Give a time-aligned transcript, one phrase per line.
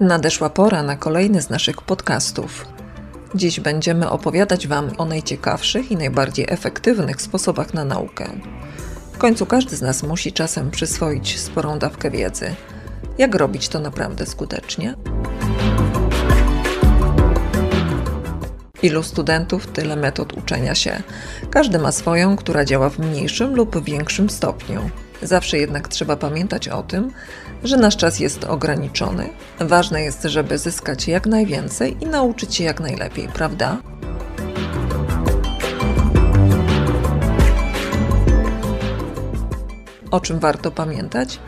[0.00, 2.66] Nadeszła pora na kolejny z naszych podcastów.
[3.34, 8.30] Dziś będziemy opowiadać Wam o najciekawszych i najbardziej efektywnych sposobach na naukę.
[9.12, 12.54] W końcu każdy z nas musi czasem przyswoić sporą dawkę wiedzy.
[13.18, 14.94] Jak robić to naprawdę skutecznie?
[18.82, 21.02] Ilu studentów, tyle metod uczenia się.
[21.50, 24.90] Każdy ma swoją, która działa w mniejszym lub większym stopniu.
[25.22, 27.12] Zawsze jednak trzeba pamiętać o tym,
[27.64, 29.28] że nasz czas jest ograniczony.
[29.60, 33.76] Ważne jest, żeby zyskać jak najwięcej i nauczyć się jak najlepiej, prawda?
[40.10, 41.38] O czym warto pamiętać?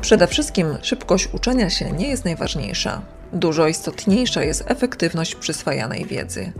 [0.00, 3.02] Przede wszystkim szybkość uczenia się nie jest najważniejsza.
[3.32, 6.52] Dużo istotniejsza jest efektywność przyswajanej wiedzy.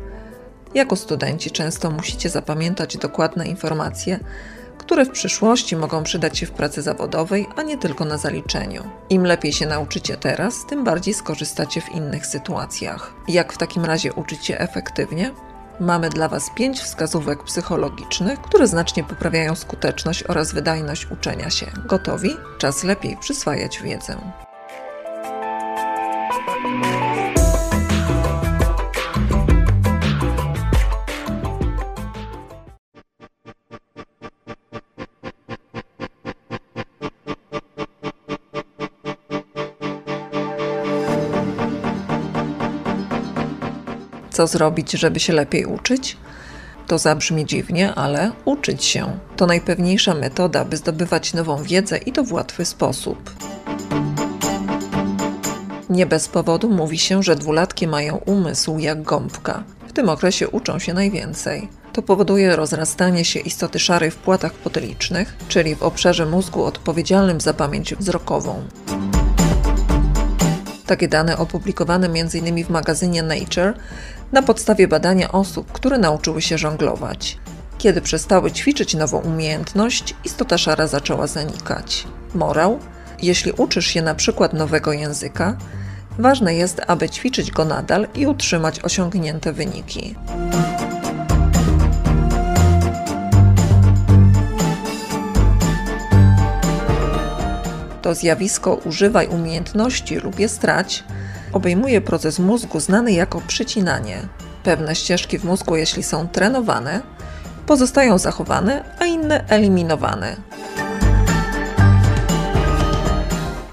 [0.74, 4.20] Jako studenci często musicie zapamiętać dokładne informacje,
[4.78, 8.82] które w przyszłości mogą przydać się w pracy zawodowej, a nie tylko na zaliczeniu.
[9.10, 13.14] Im lepiej się nauczycie teraz, tym bardziej skorzystacie w innych sytuacjach.
[13.28, 15.30] Jak w takim razie uczyć się efektywnie?
[15.80, 21.66] Mamy dla Was pięć wskazówek psychologicznych, które znacznie poprawiają skuteczność oraz wydajność uczenia się.
[21.86, 22.30] Gotowi?
[22.58, 24.16] Czas lepiej przyswajać wiedzę.
[44.38, 46.16] Co zrobić, żeby się lepiej uczyć?
[46.86, 52.24] To zabrzmi dziwnie, ale uczyć się to najpewniejsza metoda, by zdobywać nową wiedzę i to
[52.24, 53.30] w łatwy sposób.
[55.90, 59.64] Nie bez powodu mówi się, że dwulatki mają umysł jak gąbka.
[59.88, 61.68] W tym okresie uczą się najwięcej.
[61.92, 67.54] To powoduje rozrastanie się istoty szarej w płatach potylicznych, czyli w obszarze mózgu odpowiedzialnym za
[67.54, 68.62] pamięć wzrokową.
[70.88, 72.64] Takie dane opublikowane m.in.
[72.64, 73.74] w magazynie Nature
[74.32, 77.38] na podstawie badania osób, które nauczyły się żonglować.
[77.78, 82.06] Kiedy przestały ćwiczyć nową umiejętność, istota szara zaczęła zanikać.
[82.34, 82.78] Morał:
[83.22, 85.56] jeśli uczysz się na przykład nowego języka,
[86.18, 90.14] ważne jest, aby ćwiczyć go nadal i utrzymać osiągnięte wyniki.
[98.02, 101.04] To zjawisko używaj umiejętności lub je strać
[101.52, 104.28] obejmuje proces mózgu znany jako przycinanie.
[104.62, 107.00] Pewne ścieżki w mózgu, jeśli są trenowane,
[107.66, 110.36] pozostają zachowane, a inne eliminowane.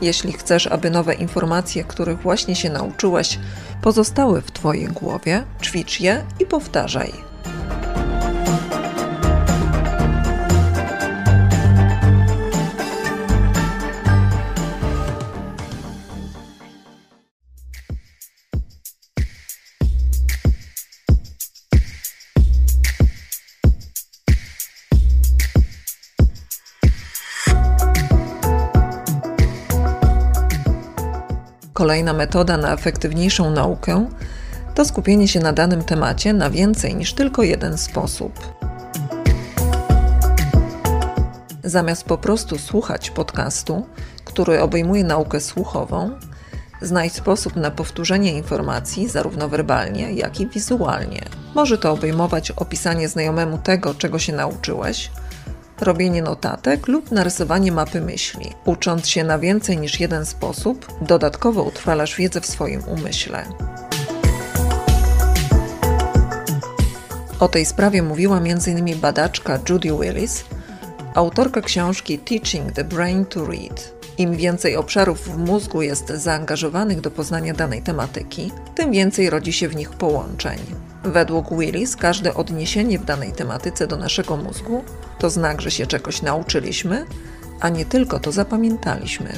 [0.02, 3.40] Jeśli chcesz, aby nowe informacje, których właśnie się nauczyłeś,
[3.81, 7.34] pozostały w Twojej głowie, ćwicz je i powtarzaj.
[31.75, 34.09] Kolejna metoda na efektywniejszą naukę
[34.75, 38.40] to skupienie się na danym temacie na więcej niż tylko jeden sposób.
[41.63, 43.86] Zamiast po prostu słuchać podcastu,
[44.25, 46.12] który obejmuje naukę słuchową,
[46.81, 51.22] znajdź sposób na powtórzenie informacji zarówno werbalnie, jak i wizualnie.
[51.56, 55.12] Może to obejmować opisanie znajomemu tego, czego się nauczyłeś,
[55.81, 58.53] robienie notatek lub narysowanie mapy myśli.
[58.66, 63.46] Ucząc się na więcej niż jeden sposób, dodatkowo utrwalasz wiedzę w swoim umyśle.
[67.40, 69.00] O tej sprawie mówiła m.in.
[69.00, 70.44] badaczka Judy Willis,
[71.13, 73.96] autorka książki Teaching the Brain to Read.
[74.18, 79.68] Im więcej obszarów w mózgu jest zaangażowanych do poznania danej tematyki, tym więcej rodzi się
[79.68, 80.59] w nich połączeń.
[81.05, 84.83] Według Willis każde odniesienie w danej tematyce do naszego mózgu
[85.19, 87.06] to znak, że się czegoś nauczyliśmy,
[87.59, 89.33] a nie tylko to zapamiętaliśmy.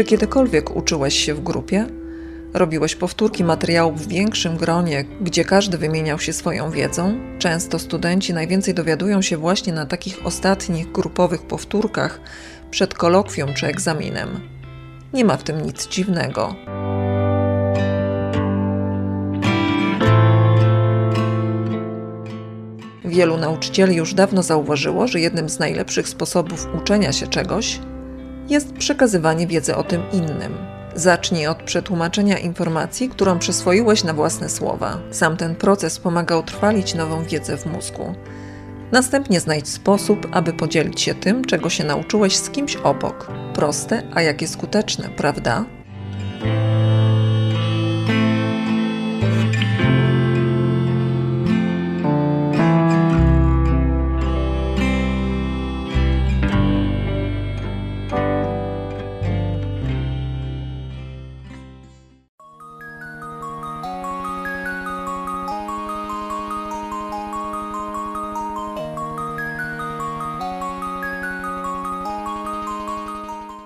[0.00, 1.86] Czy kiedykolwiek uczyłeś się w grupie?
[2.54, 7.18] Robiłeś powtórki materiałów w większym gronie, gdzie każdy wymieniał się swoją wiedzą?
[7.38, 12.20] Często studenci najwięcej dowiadują się właśnie na takich ostatnich grupowych powtórkach
[12.70, 14.40] przed kolokwium czy egzaminem.
[15.12, 16.54] Nie ma w tym nic dziwnego.
[23.04, 27.80] Wielu nauczycieli już dawno zauważyło, że jednym z najlepszych sposobów uczenia się czegoś
[28.50, 30.54] jest przekazywanie wiedzy o tym innym.
[30.94, 34.98] Zacznij od przetłumaczenia informacji, którą przyswoiłeś na własne słowa.
[35.10, 38.14] Sam ten proces pomaga utrwalić nową wiedzę w mózgu.
[38.92, 43.30] Następnie znajdź sposób, aby podzielić się tym, czego się nauczyłeś z kimś obok.
[43.54, 45.64] Proste, a jakie skuteczne, prawda?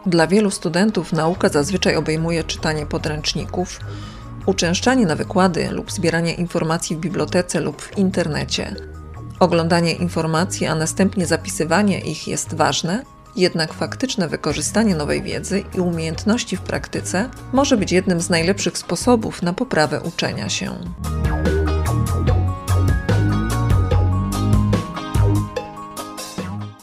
[0.06, 3.80] Dla wielu studentów nauka zazwyczaj obejmuje czytanie podręczników,
[4.46, 8.76] uczęszczanie na wykłady lub zbieranie informacji w bibliotece lub w internecie.
[9.40, 13.04] Oglądanie informacji, a następnie zapisywanie ich jest ważne,
[13.36, 19.42] jednak faktyczne wykorzystanie nowej wiedzy i umiejętności w praktyce może być jednym z najlepszych sposobów
[19.42, 20.70] na poprawę uczenia się.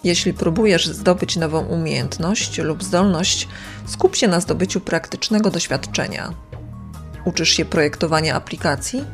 [0.03, 3.47] Jeśli próbujesz zdobyć nową umiejętność lub zdolność,
[3.87, 6.33] skup się na zdobyciu praktycznego doświadczenia.
[7.25, 9.05] Uczysz się projektowania aplikacji?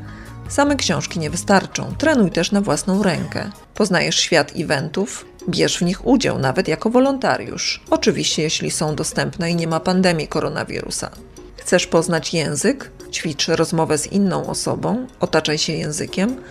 [0.49, 3.49] Same książki nie wystarczą, trenuj też na własną rękę.
[3.73, 7.83] Poznajesz świat eventów, bierz w nich udział nawet jako wolontariusz.
[7.89, 11.11] Oczywiście, jeśli są dostępne i nie ma pandemii koronawirusa.
[11.57, 12.91] Chcesz poznać język?
[13.11, 16.41] Ćwicz rozmowę z inną osobą, otaczaj się językiem,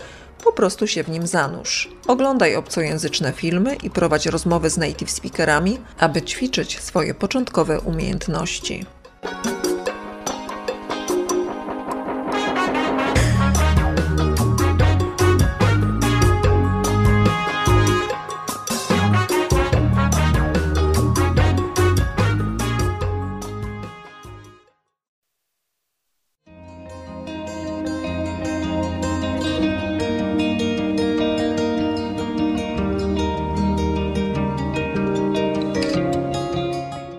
[0.47, 1.89] po prostu się w nim zanurz.
[2.07, 8.85] Oglądaj obcojęzyczne filmy i prowadź rozmowy z native speakerami, aby ćwiczyć swoje początkowe umiejętności.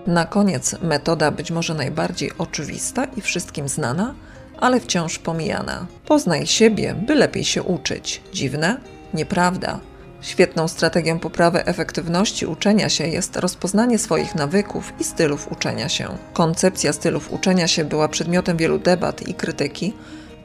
[0.08, 4.14] Na koniec metoda być może najbardziej oczywista i wszystkim znana,
[4.60, 5.86] ale wciąż pomijana.
[6.06, 8.22] Poznaj siebie, by lepiej się uczyć.
[8.32, 8.76] Dziwne?
[9.14, 9.80] Nieprawda.
[10.20, 16.08] Świetną strategią poprawy efektywności uczenia się jest rozpoznanie swoich nawyków i stylów uczenia się.
[16.32, 19.92] Koncepcja stylów uczenia się była przedmiotem wielu debat i krytyki,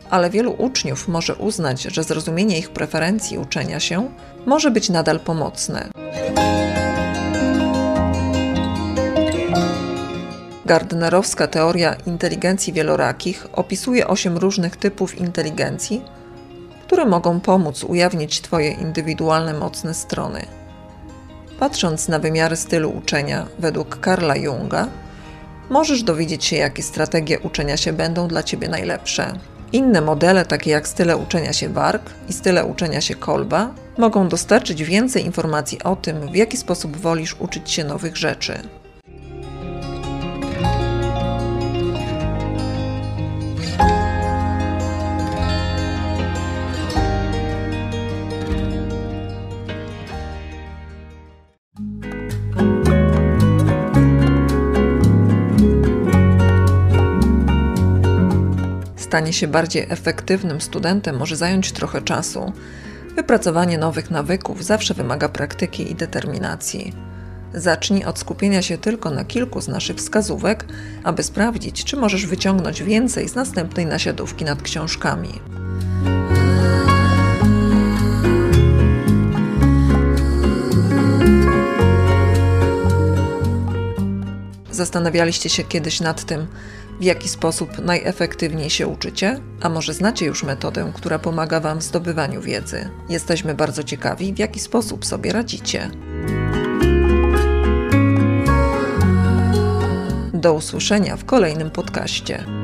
[0.09, 4.11] ale wielu uczniów może uznać, że zrozumienie ich preferencji uczenia się
[4.45, 5.89] może być nadal pomocne.
[10.65, 16.01] Gardnerowska teoria inteligencji wielorakich opisuje osiem różnych typów inteligencji,
[16.87, 20.45] które mogą pomóc ujawnić Twoje indywidualne mocne strony.
[21.59, 24.87] Patrząc na wymiary stylu uczenia według Karla Junga,
[25.69, 29.33] możesz dowiedzieć się, jakie strategie uczenia się będą dla Ciebie najlepsze.
[29.71, 34.83] Inne modele, takie jak style uczenia się Warg i style uczenia się Kolba, mogą dostarczyć
[34.83, 38.82] więcej informacji o tym, w jaki sposób wolisz uczyć się nowych rzeczy.
[59.13, 62.53] Stanie się bardziej efektywnym studentem może zająć trochę czasu.
[63.15, 66.93] Wypracowanie nowych nawyków zawsze wymaga praktyki i determinacji.
[67.53, 70.65] Zacznij od skupienia się tylko na kilku z naszych wskazówek,
[71.03, 75.39] aby sprawdzić, czy możesz wyciągnąć więcej z następnej nasiadówki nad książkami.
[84.71, 86.47] Zastanawialiście się kiedyś nad tym,
[86.99, 89.39] w jaki sposób najefektywniej się uczycie?
[89.61, 92.89] A może znacie już metodę, która pomaga Wam w zdobywaniu wiedzy?
[93.09, 95.89] Jesteśmy bardzo ciekawi, w jaki sposób sobie radzicie.
[100.33, 102.62] Do usłyszenia w kolejnym podcaście.